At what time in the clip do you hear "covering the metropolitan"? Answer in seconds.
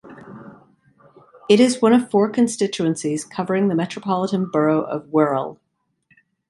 3.23-4.49